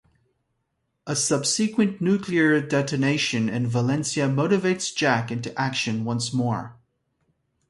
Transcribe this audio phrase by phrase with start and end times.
[1.05, 6.75] A subsequent nuclear detonation in Valencia motivates Jack into action once more.